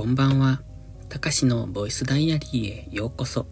[0.00, 0.62] こんばんは。
[1.10, 3.44] たかしのボイスダイアリーへようこそ。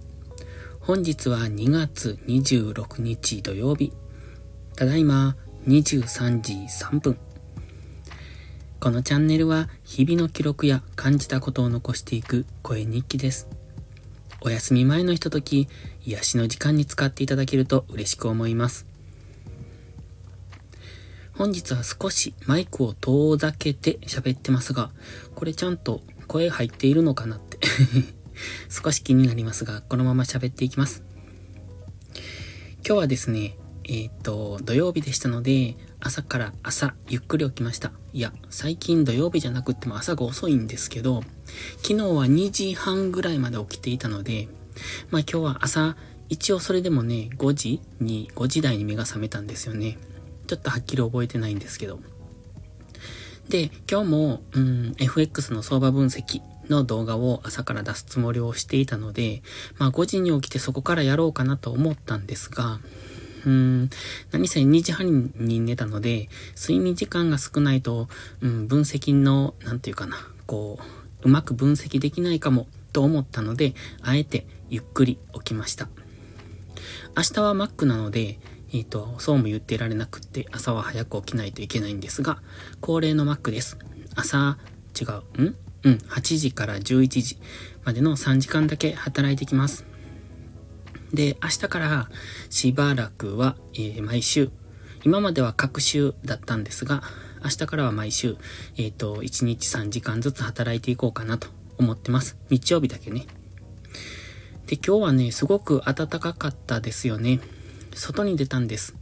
[0.80, 3.92] 本日は2月26日土曜日。
[4.74, 7.18] ただいま23時3分。
[8.80, 13.46] このチャンネルは日々の記録や感じたことを残していく声日記です。
[14.40, 15.68] お休み前のひととき、
[16.06, 18.86] 癒しの時間に使っていただけると嬉しく思います。
[21.34, 24.90] 本日は少しマイクを遠ざけて喋ってますが、
[25.34, 27.58] これちゃんと声入っているのかなって
[28.70, 31.02] 少し気になりますが、このまま喋っていきます。
[32.86, 37.92] 今日はですね、えー、っと、土曜日でしたので、朝から朝、ゆっくり起きました。
[38.12, 41.22] いや、最近土曜日じゃなくっても朝が遅いんですけど、
[41.78, 44.48] 昨日は2時半ぐらいまで起きていたので、
[45.10, 45.96] まあ今日は朝、
[46.28, 49.98] 一応それでもね、5時に、5時台に目が覚めたんですよね。
[50.46, 52.00] ちょっとはっきり覚えてないんですけど。
[53.48, 59.42] で、今日も、うん、FX の相場分析の動画を朝から出すつもりをしていたので、
[59.78, 62.78] まあ5時に起きてそこからやろうかなと思ったんですが、
[63.46, 63.90] うーん、
[64.32, 68.08] 何せ2時半に寝たので、睡眠時間が少ないと、
[68.42, 70.78] うん、分析の、なんていうかな、こ
[71.22, 75.88] う、うまく分析できないかもと思ったので、あえてゆっくり起きました。
[77.16, 78.38] 明日は Mac なので、
[78.72, 82.42] えっ、ー、と、そうも言ってられなくって、朝は早く起きないといけないんですが、
[82.80, 83.78] 恒例のマックです。
[84.14, 84.58] 朝、
[85.00, 85.04] 違
[85.38, 85.56] う、ん？
[85.84, 87.38] うん、8時から11時
[87.84, 89.86] までの3時間だけ働いてきます。
[91.12, 92.10] で、明日から
[92.50, 94.50] しばらくは、えー、毎週、
[95.04, 97.02] 今までは各週だったんですが、
[97.42, 98.36] 明日からは毎週、
[98.76, 102.36] えっ、ー、と、1日3時間ずつ働いていこうかなと思ってます。
[102.50, 103.26] 日曜日だけね。
[104.66, 107.40] で、今日はね、すごく暖かかったですよね。
[107.98, 108.94] 外に出たんです。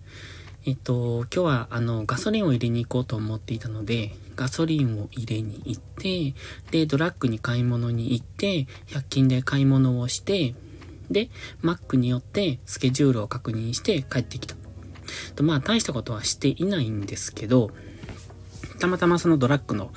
[0.64, 6.34] えっと、今日はあの、ガソリンを入れに行こうと思っていたので、ガソリンを入れに行って、
[6.70, 10.54] で、ドラッグに買い物に行って、100均で買い物をして、
[11.10, 11.28] で、
[11.60, 14.56] マックによってスケジュールを確認して帰ってきた。
[15.36, 17.70] とまあ、大したことはしていないんですけど、
[18.80, 19.92] たまたまそのドラッグの、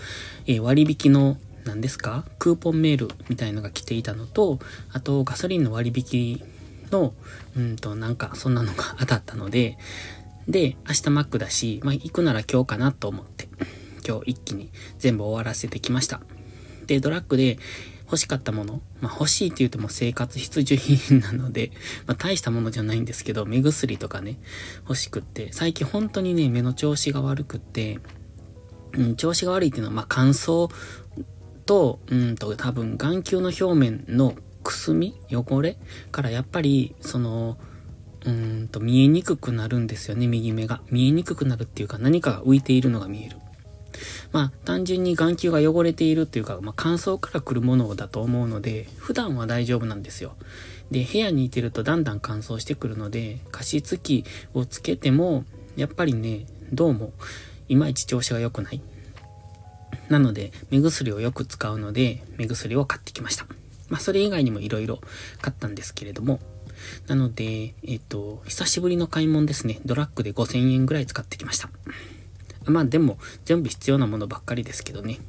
[0.46, 4.60] えー、割引の何ですかクーポンメールみたいのが来ていたのと、
[4.92, 6.44] あとガソリンの割引
[6.92, 7.14] の、
[7.56, 9.78] うんと、なんか、そんなのが当たったので、
[10.48, 13.48] で、明日マックだし、まあ、行くなら今日かなと思って、
[14.08, 16.22] 今日一気に全部終わらせてきました。
[16.88, 17.60] で、ドラッグで
[18.06, 21.72] 欲しかったもの、まあ、欲しいって言うとも生活必需品なので、
[22.08, 24.40] まあ、大したものじゃないんですけど、目薬とかね、
[24.82, 28.00] 欲しくって、最近本当にね、目の調子が悪くって、
[28.94, 30.72] うん、調子が悪いっていうのは、まあ、乾燥
[31.68, 34.34] と、うんと、多分眼球の表面の
[34.70, 35.16] くすみ？
[35.32, 35.78] 汚れ？
[36.12, 37.58] からやっぱり、その、
[38.24, 40.82] うーんと見えにくくなるんですよね、右目が。
[40.92, 43.38] 見えにくくなるっていうか何かが浮いているのが見える。
[44.32, 50.36] まあ単純に眼球が汚れているっていうか、まあ乾燥から来るものだと思うので、普段は大丈夫なんですよ。
[50.92, 55.46] で、部屋にいてるとだんだん乾燥してくるので、加湿器をつけても、
[55.78, 57.12] やっぱりね、どうも、
[57.70, 58.82] いまいち調子が良くない。
[60.10, 63.48] なので、目薬をよく使うので、目薬を買ってきました。
[63.90, 65.00] まあ、それ以外にも色々
[65.42, 66.40] 買ったんですけれども、
[67.08, 69.80] なので、えっと、久しぶりの買い物ですね。
[69.86, 71.70] ドラッグで5000円ぐらい使ってきました。
[72.66, 75.20] まあでも、全部必要なものばっかりですけどね。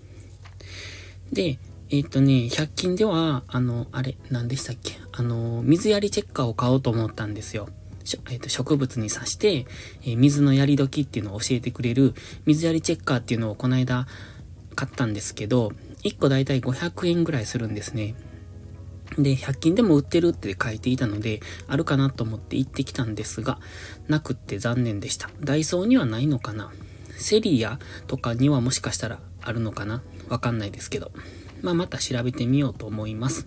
[1.32, 1.58] で、
[1.90, 4.98] えっとね、100均では、あの、あれ、何でしたっけ？
[5.12, 7.68] あの、水やりチェッカーを買おうと思ったんですよ。
[8.30, 9.66] えっと、植物に刺して、
[10.02, 12.14] えー、水のやり時っていうのを教えてくれる
[12.46, 14.08] 水やりチェッカーっていうのをこの間
[14.74, 15.72] 買ったんですけど、
[16.02, 18.14] 1個だいたい500円ぐらいするんですね。
[19.18, 23.58] で、100均でも売ってるって書いていたので、あるかなと思って行ってきたんですが、
[24.08, 25.30] なくって残念でした。
[25.40, 26.72] ダイソーにはないのかな
[27.16, 31.12] セリアとかにはもしかしたらあるのかなわかんないですけど。
[31.62, 33.46] まあ、また調べてみようと思います。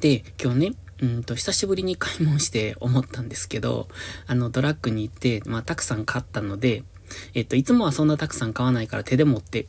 [0.00, 3.88] で、今日ね、うんと、久しぶりに買い物して 思ったんですけど、
[4.26, 6.84] あの、ドラッグに行って、まあ、たくさん買ったので、
[7.34, 9.66] えっと、いつもはそんなたくさん買わないから手で持って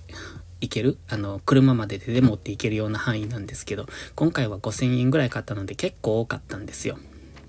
[0.61, 0.97] 行ける？
[1.07, 6.97] あの、車まで手で持って行けるような範囲なんですけど、今回は5000円ぐらい買ったので結構多かったんですよ。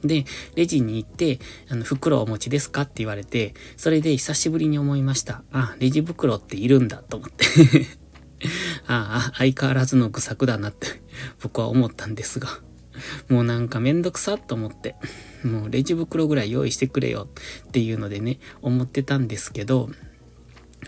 [0.04, 0.24] で、
[0.54, 5.42] レジに行って、あの、袋をお持ちですかって言われて、それで久しぶりに思いました。
[5.52, 7.44] あ、レジ袋っているんだと思って
[8.86, 11.02] ああ、相変わらずの愚策だなって
[11.42, 12.48] 僕は思ったんですが。
[13.28, 14.96] もうなんかめんどくさと思って、
[15.42, 17.28] もうレジ袋ぐらい用意してくれよ
[17.68, 19.90] っていうのでね、思ってたんですけど、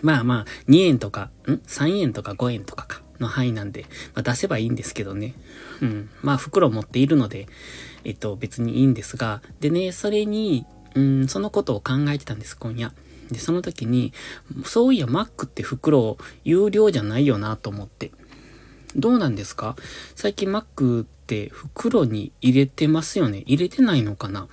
[0.01, 3.85] まあまあ、2円とか、ん ?3 円とか5円とかか、の範囲なんで、
[4.15, 5.35] まあ出せばいいんですけどね。
[5.81, 6.09] うん。
[6.21, 7.47] まあ袋持っているので、
[8.03, 12.91] えっと別にいいんですが、でね、それに、うん、そのことを考えてたんです、今夜。
[13.31, 14.13] で、その時に、
[14.65, 18.11] そういや、マックって袋有料じゃないよなと思って。
[18.95, 19.75] どうなんですか？
[20.15, 24.47] 最近マックって袋に入れてますよね入れてないのかな？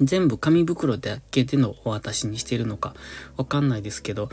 [0.00, 2.94] 全部紙袋だけでのお渡しにしてるのか
[3.36, 4.28] わかんないですけど、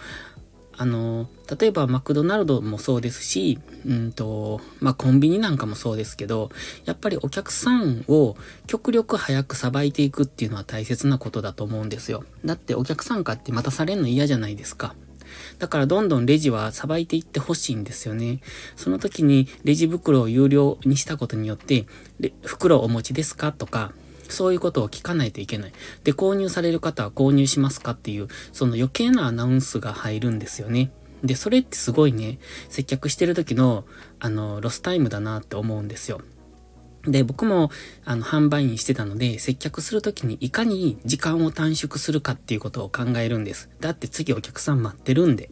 [0.77, 1.27] あの、
[1.59, 6.49] 例えばマクドナルドもそうですし、うんと、まあ、コンビニなんかもそうですけど、
[6.85, 8.35] やっぱりお客さんを
[8.65, 12.23] 極力早くさばいていくっていうのは大切なことだと思うんですよ。
[12.45, 14.95] だってお客さんかって待たされんの嫌じゃないですか。
[15.59, 18.41] だからどんどんレジはさばいていってほしいんですよね。
[18.75, 21.85] その時にレジ袋を有料にしたことによって、
[22.43, 23.93] 袋お持ちですかとか、
[24.31, 25.74] そういうことを聞かないといけない。
[26.04, 30.92] で、購入される方は購入しますかっていう、その余計なアナウンスが入るんですよね。
[31.24, 32.39] で、それってすごいね、
[32.69, 33.86] 接客してる時の、
[34.19, 36.22] あの、ロスタイムだなって思うんですよ。
[37.04, 37.72] で、僕も、
[38.06, 43.69] あの、販売員してたので、接客するときにいかに時間を短縮するかっていうことを考えるんです。
[43.80, 45.50] だって次お客さん待ってるんで。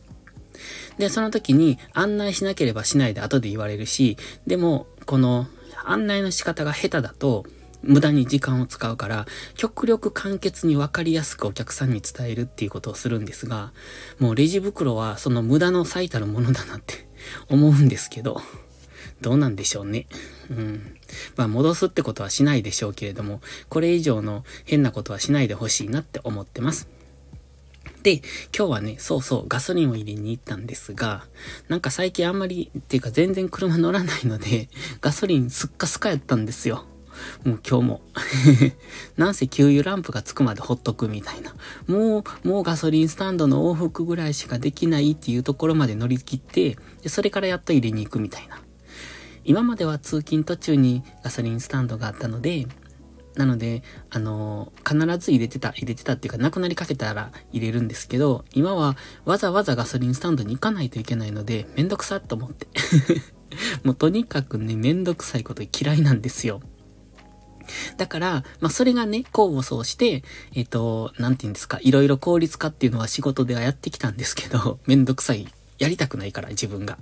[0.97, 5.47] で、その時に案内しなければしないで後で言われるし、でも、この
[5.85, 7.45] 案内の仕方が下手だと、
[7.81, 13.71] 無駄に時間を使うから、極力簡潔にわかりやすくお客さんに伝えるっていうことをするんですが、
[14.19, 17.07] もうレジ袋はその無駄の最たるものだなって
[17.47, 18.41] 思うんですけど、
[19.21, 20.07] どうなんでしょうね。
[20.49, 20.95] うん。
[21.35, 26.87] まあ戻すってことはしないでしょうけれども、これ以上の変なことはしないでほしいなって思ってます。
[28.03, 28.21] で、
[28.57, 31.25] 今日はね、そうそう、ガソリンを入れに行ったんですが、
[31.67, 34.69] なんか最近あんまり、っていうか全然車乗らないので、
[35.01, 36.85] ガソリンすっかすかやったんですよ。
[37.43, 38.01] もう今日も
[39.17, 41.53] なんせ給油ランプがつくまでほっとくみたいな。
[41.87, 48.59] もう、もうガソリンスタンドの往復ぐらいしかできないっていうところまで乗り切って、でそれからやっと入れに行くみたいな。
[49.43, 52.67] 今までは通勤途中にガソリンスタンドがあったので、
[53.35, 62.67] なので、あのー、必ず入れてた、入れてたっていうか、なくなりかけたら入れるんですけど、今はわざわざガソリンスタンドに行かないといけないので、めんどくさと思って
[63.83, 66.61] もうとにかくね、めんどくさいこと嫌いなんですよ。
[67.97, 70.23] だから、まあ、それがね、功を奏して、
[70.53, 75.47] えっ、ー、と、なんて言うんですか、いろいろ効率化っていうのは仕事ではやってきたんですけど、 めんどくさい。
[75.77, 76.97] やりたくないから、自分が。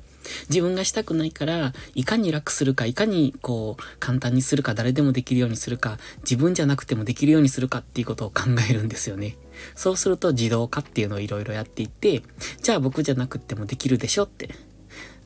[0.49, 9.35] 自分がしたくないから、いかに楽するか、いかにこう、簡単にするか、誰でもできるようにするか、自分じゃなくてもできるようにするかっていうことを考えるんですよね。
[9.75, 12.21] そうすると自動化っていうのをいろいろやっていって、
[12.61, 14.49] じゃあ僕じゃなくてもできるでしょって。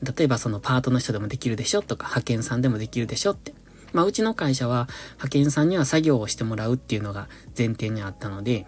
[0.02, 3.54] 例えばそのパートの人でもできるでしょとか、派遣さんでもできるでしょって。
[3.92, 8.66] まあ、うちの会社は派遣さんには作業をしてもらうっていうのが前提にあったので、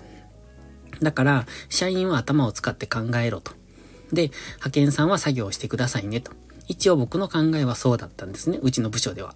[1.00, 3.52] だから、社員は頭を使って考えろと。
[4.12, 6.32] で、派遣さんは作業をしてくださいねと。
[6.68, 8.58] 一応僕の考えはそうだったんですね。
[8.62, 9.34] うちの部署では。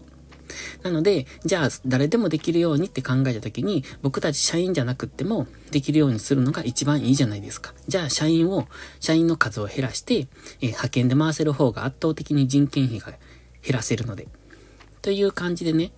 [0.82, 7.74] なので、じゃあ誰でもできるようにって考えた時に、僕たち社員じゃなくってもできるようにするのが一番いいじゃないですか。
[7.86, 8.66] じゃあ社員を、
[9.00, 13.12] 社員の数を減らして、えー、派遣で回せる方が圧倒的に人件費が
[13.62, 14.28] 減らせるので。
[15.02, 15.92] という感じでね、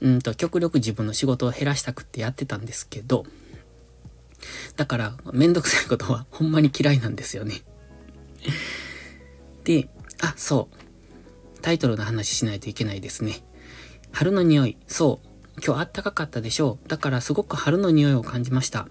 [0.00, 3.24] うんと、極力自分の仕事を減らしたくってやってたんですけど、
[4.76, 7.62] だから、めんどくさいことはほんまに嫌いなんですよね。
[9.64, 9.88] で、
[10.20, 11.60] あ、そう。
[11.62, 13.44] タイトルの話しないといけないですね。
[14.12, 14.76] 春の匂い。
[14.86, 15.28] そう。
[15.64, 16.88] 今日あったかかったでしょう。
[16.88, 18.88] だからすごく春の匂いを感じました。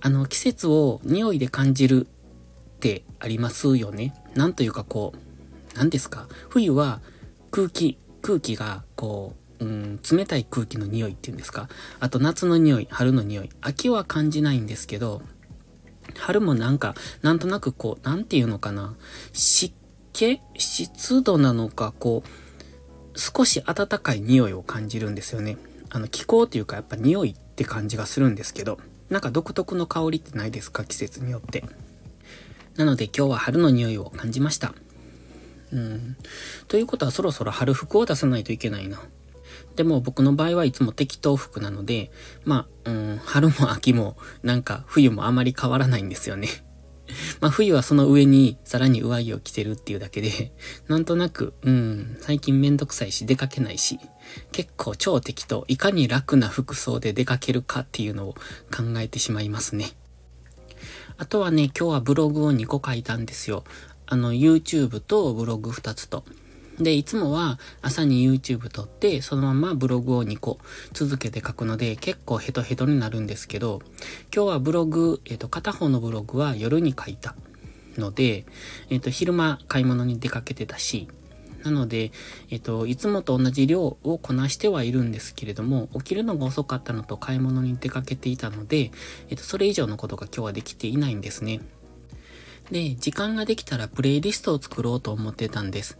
[0.00, 4.14] あの、季節を匂いで感じるってありますよね。
[4.34, 6.28] なんというかこう、何ですか？
[6.48, 7.00] 冬は
[7.50, 11.68] 空気、空気が、こう、うん、冷たい空気の匂いっていうんですか？
[12.00, 13.50] あと夏の匂い、春の匂い。
[13.60, 15.22] 秋は感じないんですけど、
[16.16, 18.94] 春もなんか、なんとなくこう、なんていうのかな？
[19.32, 19.74] 湿
[20.12, 20.40] 気？
[20.56, 25.56] 湿度なのか、こう、少し暖かい匂いを感じるんですよね。
[25.90, 28.78] あの、気候っていうかやっぱ匂いって感じがするんですけど、
[29.10, 30.84] なんか独特の香りってないですか？
[30.84, 31.64] 季節によって。
[32.76, 34.72] なので今日は春の匂いを感じました。
[35.72, 36.16] うん。
[36.66, 39.00] ということはそろそろ春服を出さないといけないな。
[39.76, 42.10] でも僕の場合はいつも適当服なので、
[42.44, 46.48] まあ、うん、春も秋もなんか冬もあまり変わらないんですよね。
[47.40, 50.52] まあ冬はその上にさらに上着を着てるっていうだけで、
[50.88, 53.98] なんとなく、うん、最近めんどくさいし出かけないし、
[54.52, 59.92] 結構超適当、いかに楽な服装で出かけるかっていうのを考えてしまいますね。
[61.20, 63.64] あとはね、今日はブログを2個書いたんですよ。
[64.10, 66.24] あの、YouTube とブログ2つと。
[66.80, 70.58] で、いつもは朝に YouTube 撮って、そのままブログを2個
[70.92, 73.82] 続けて書くので、結構ヘトヘトになるんですけど、
[74.34, 77.34] 今日はブログ、えっ、ー、と、片方のブログは夜に書いた
[77.98, 78.46] ので、
[78.88, 81.08] えっ、ー、と、昼間買い物に出かけてたし、
[81.64, 82.12] なので、
[82.50, 88.90] えっ、ー、と、いつもと同じ量をこなしてはいるんですけれども、起きるのが遅かったのと買い物に出かけていたので、
[89.28, 91.60] えっ、と、それ以上のことが今日はできていないんですね。
[92.70, 95.98] で、時間ができたらプレイリストを作ろうと思ってたんです。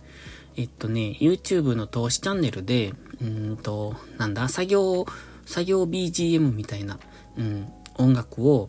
[0.57, 5.07] えっとね、YouTube の投資チャンネルで、うんと、なんだ、作業、
[5.47, 6.99] 作業 BGM みたいな、
[7.37, 8.69] うん、音楽を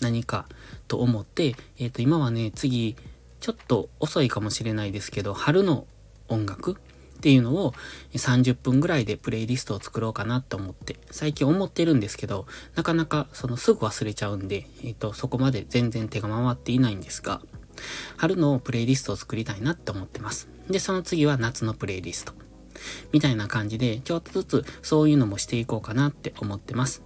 [0.00, 0.46] 何か
[0.88, 2.96] と思って、えっと、今はね、次、
[3.40, 5.86] ちょっと遅いかもしれないですけど、春の
[6.28, 6.76] 音楽
[7.16, 7.72] っていうのを
[8.12, 17.40] 30分ぐらいでプレイリストを作ろうかなと思って、最近思ってるんですけど、なかなかそのすぐ忘れちゃうんで、えっ、と、そこまで全然手が回っていないんですが、
[18.16, 20.48] 春のプレイリストを作りたいなって思ってます。
[20.70, 22.32] で、その次は夏のプレイリスト。
[23.12, 27.02] みたいな感じで、ちょっとずつそういうのもしていこうかなって思ってます。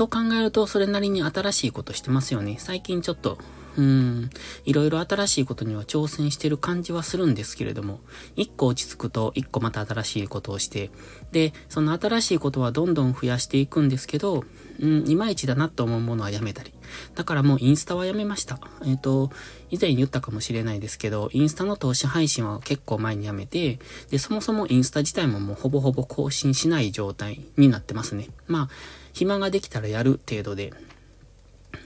[0.00, 2.56] と考えると、それなりに新しいことしてますよね。
[2.58, 3.36] 最近ちょっと
[3.76, 4.30] うん、
[4.64, 8.00] いろいろ新しいことには挑戦してる感じはするんですけれども、
[8.34, 10.90] 一個落ち着くと一個また新しいことをして、
[11.32, 14.44] で、その新しいことはどんどん増やしていくんですけど、
[14.80, 16.72] うん、いまいちだなと思うものはやめたり。
[17.14, 18.58] だからもうインスタはやめました。
[18.84, 19.30] えっ、ー、と、
[19.70, 23.78] 以前言ったかもしれないですけど、インスタの投資配信は結構前にやめて、
[24.10, 28.28] で、そもそもインスタ自体ももうほぼほぼ更新しない状態になってますね。
[28.48, 28.68] まあ、
[29.12, 30.72] 暇ができたらやる程度で、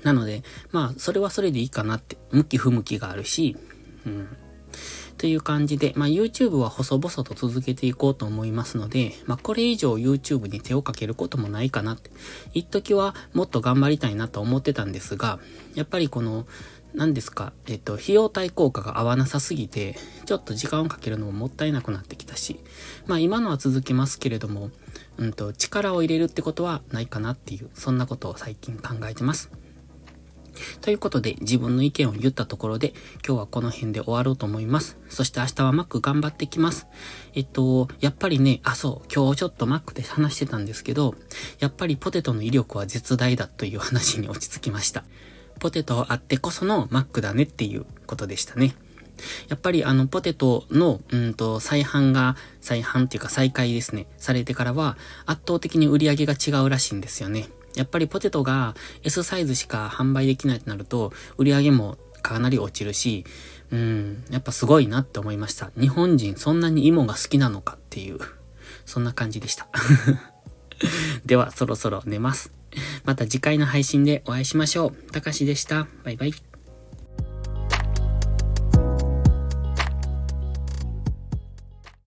[0.03, 3.57] なので、まあ、それはそれでいいかなって、向き不向きがあるし、
[4.07, 4.29] うん。
[5.17, 12.11] という感じで、まあ YouTube は細々と続けていこうと思いますので、まあこれ以上 YouTube に手をかけることもないかなって。
[12.53, 15.39] 一時はもっと頑張りたいなと思ってたんですが、
[15.75, 16.47] やっぱりこの、
[16.95, 19.97] 何ですか、えっと、費用対効果が合わなさすぎて、
[20.27, 22.61] ちょっと時間をかけるのももったいなくなってきたし、
[23.07, 24.71] まあ今のは続きますけれども、
[25.19, 29.51] うんと、力を入れるってことはないかなっていう、そんなことを最近考えてます。
[30.83, 32.95] ということで、自分の意見を言ったところで、
[33.27, 34.97] 今日はこの辺で終わろうと思います。
[35.09, 36.87] そして明日は Mac 頑張ってきます。
[37.35, 41.17] えっと、やっぱりね、あ、そう、今日ちょっと Mac で話してたんですけど、
[41.59, 45.05] やっぱりポテトの威力は絶大だという話に落ち着きました。
[45.65, 48.75] ポテトあってこその Mac だねっていうことでしたね。
[49.49, 57.49] やっぱりあのポテトの、うんと、再販が、再販っていうか再開ですね、されてからは圧倒的に売り上げが違うらしいんですよね。
[57.77, 63.25] やっぱりポテトが S サイズしか販売できないとなると、売り上げもかなり落ちるし、
[63.71, 65.71] うん、やっぱすごいなって思いました。
[65.81, 68.19] 日本人そんなに芋が好きなのかっていう、
[68.85, 69.67] そんな感じでした。
[71.25, 72.53] では、そろそろ寝ます。
[73.05, 75.13] また次回の配信でお会いしましょう。
[75.13, 75.87] たかしでした。
[76.05, 76.54] バイバイ。